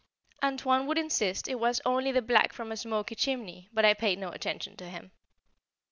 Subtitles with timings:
[0.41, 4.17] "Antoine" would insist it was only the black from a smoky chimney, but I paid
[4.17, 5.11] no attention to him.